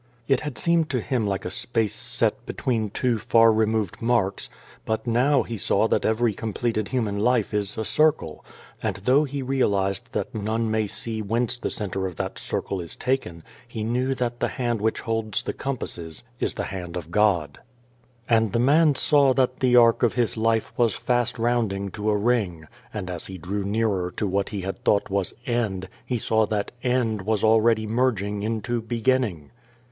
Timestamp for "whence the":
11.21-11.69